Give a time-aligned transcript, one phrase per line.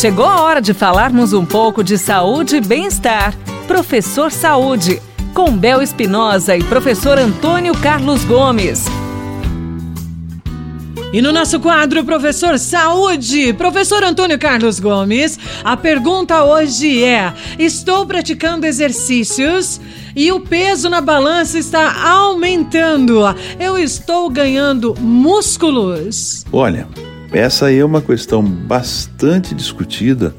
[0.00, 3.36] Chegou a hora de falarmos um pouco de saúde e bem-estar.
[3.66, 4.98] Professor Saúde,
[5.34, 8.86] com Bel Espinosa e professor Antônio Carlos Gomes.
[11.12, 18.06] E no nosso quadro Professor Saúde, professor Antônio Carlos Gomes, a pergunta hoje é: Estou
[18.06, 19.78] praticando exercícios
[20.16, 23.20] e o peso na balança está aumentando.
[23.58, 26.42] Eu estou ganhando músculos?
[26.50, 26.88] Olha,
[27.32, 30.34] essa aí é uma questão bastante discutida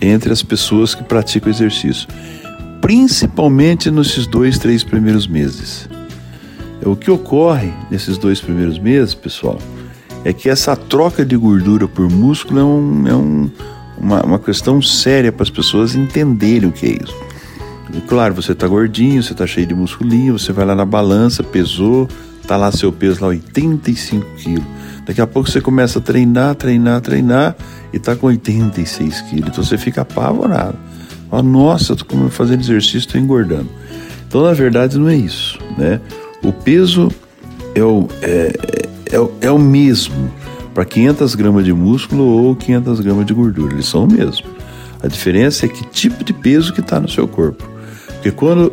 [0.00, 2.08] entre as pessoas que praticam exercício,
[2.80, 5.88] principalmente nesses dois, três primeiros meses.
[6.84, 9.58] O que ocorre nesses dois primeiros meses, pessoal?
[10.24, 13.50] é que essa troca de gordura por músculo é, um, é um,
[13.98, 17.14] uma, uma questão séria para as pessoas entenderem o que é isso.
[17.92, 21.44] E, claro, você está gordinho, você está cheio de musculinho, você vai lá na balança,
[21.44, 22.08] pesou,
[22.46, 24.64] tá lá seu peso lá 85 quilos.
[25.06, 27.56] Daqui a pouco você começa a treinar, treinar, treinar
[27.92, 29.48] e está com 86 quilos.
[29.48, 30.76] Então você fica apavorado.
[31.30, 33.68] Fala, nossa, estou fazendo exercício, estou engordando.
[34.26, 36.00] Então na verdade não é isso, né?
[36.42, 37.10] O peso
[37.74, 38.52] é, o, é,
[39.12, 40.32] é, é o mesmo
[40.74, 44.46] para 500 gramas de músculo ou 500 gramas de gordura, eles são o mesmo.
[45.02, 47.68] A diferença é que tipo de peso que está no seu corpo.
[48.06, 48.72] Porque quando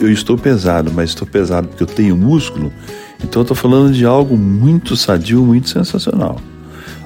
[0.00, 2.72] eu estou pesado, mas estou pesado porque eu tenho músculo,
[3.24, 6.40] então eu estou falando de algo muito sadio, muito sensacional.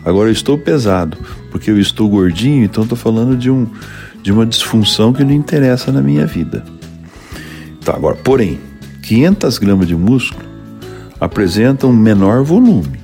[0.04, 1.16] Agora eu estou pesado
[1.50, 3.66] porque eu estou gordinho, então estou falando de, um,
[4.22, 6.64] de uma disfunção que não interessa na minha vida.
[7.84, 8.58] Tá, agora, porém,
[9.02, 10.44] 500 gramas de músculo
[11.20, 13.00] apresentam menor volume.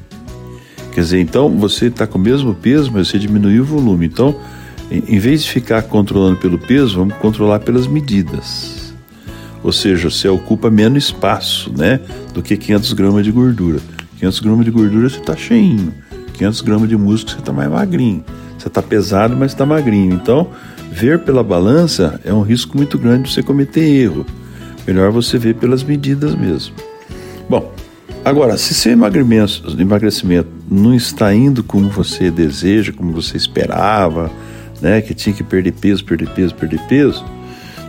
[0.92, 4.06] Quer dizer, então você está com o mesmo peso, mas você diminuiu o volume.
[4.06, 4.36] Então,
[4.90, 8.81] em vez de ficar controlando pelo peso, vamos controlar pelas medidas.
[9.62, 12.00] Ou seja, você ocupa menos espaço, né,
[12.34, 13.80] do que 500 gramas de gordura.
[14.18, 15.92] 500 gramas de gordura você está cheinho.
[16.34, 18.24] 500 gramas de músculo você está mais magrinho.
[18.58, 20.14] Você está pesado, mas está magrinho.
[20.14, 20.48] Então,
[20.90, 24.26] ver pela balança é um risco muito grande de você cometer erro.
[24.86, 26.74] Melhor você ver pelas medidas mesmo.
[27.48, 27.72] Bom,
[28.24, 34.30] Agora, se seu emagrecimento, não está indo como você deseja, como você esperava,
[34.80, 37.24] né, que tinha que perder peso, perder peso, perder peso,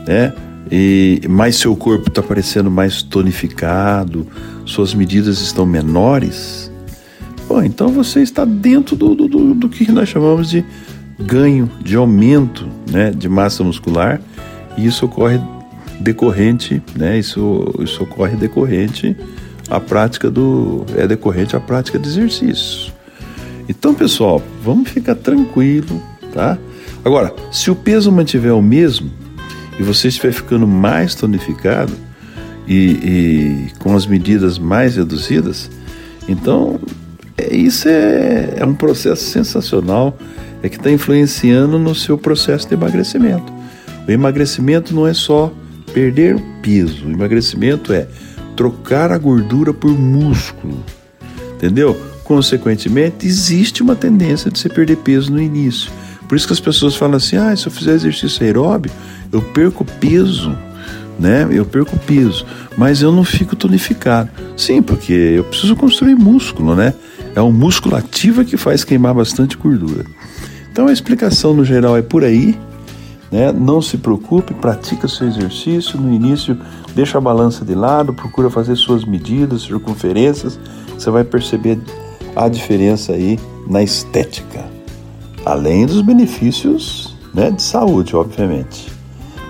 [0.07, 0.33] né,
[0.75, 4.25] e mais seu corpo está parecendo mais tonificado,
[4.65, 6.71] suas medidas estão menores,
[7.47, 10.65] bom, então você está dentro do, do, do que nós chamamos de
[11.19, 14.19] ganho, de aumento, né, de massa muscular,
[14.75, 15.39] e isso ocorre
[15.99, 19.15] decorrente, né, isso, isso ocorre decorrente
[19.69, 22.91] a prática do é decorrente à prática de exercício.
[23.69, 26.01] Então, pessoal, vamos ficar tranquilo,
[26.33, 26.57] tá?
[27.05, 29.22] Agora, se o peso mantiver o mesmo
[29.79, 31.93] e você estiver ficando mais tonificado
[32.67, 35.69] e, e com as medidas mais reduzidas,
[36.27, 36.79] então
[37.37, 40.17] é, isso é, é um processo sensacional,
[40.61, 43.51] é que está influenciando no seu processo de emagrecimento.
[44.07, 45.51] O emagrecimento não é só
[45.93, 48.07] perder peso, o emagrecimento é
[48.55, 50.83] trocar a gordura por músculo.
[51.55, 51.99] Entendeu?
[52.23, 55.91] Consequentemente, existe uma tendência de você perder peso no início.
[56.27, 58.91] Por isso que as pessoas falam assim: ah, se eu fizer exercício aeróbio,
[59.31, 60.55] eu perco peso,
[61.19, 61.47] né?
[61.51, 62.45] Eu perco peso,
[62.77, 64.29] mas eu não fico tonificado.
[64.57, 66.93] Sim, porque eu preciso construir músculo, né?
[67.35, 70.05] É um músculo ativo que faz queimar bastante gordura.
[70.71, 72.57] Então a explicação no geral é por aí.
[73.31, 73.51] Né?
[73.51, 75.99] Não se preocupe, pratica seu exercício.
[75.99, 76.55] No início,
[76.95, 80.59] deixa a balança de lado, procura fazer suas medidas, circunferências.
[80.97, 81.79] Você vai perceber
[82.35, 84.65] a diferença aí na estética,
[85.45, 88.91] além dos benefícios né, de saúde, obviamente.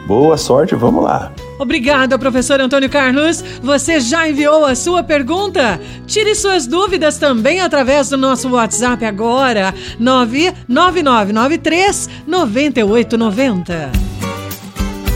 [0.07, 1.31] Boa sorte, vamos lá!
[1.59, 3.43] Obrigada, professor Antônio Carlos.
[3.61, 5.79] Você já enviou a sua pergunta?
[6.05, 13.91] Tire suas dúvidas também através do nosso WhatsApp agora, 99993 9890.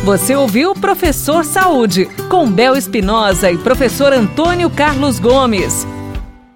[0.05, 5.85] Você ouviu Professor Saúde, com Bel Espinosa e professor Antônio Carlos Gomes.